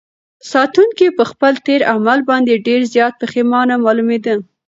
ساتونکي 0.51 1.07
په 1.17 1.23
خپل 1.31 1.53
تېر 1.67 1.81
عمل 1.93 2.19
باندې 2.29 2.63
ډېر 2.67 2.81
زیات 2.93 3.13
پښېمانه 3.21 3.75
معلومېده. 3.85 4.35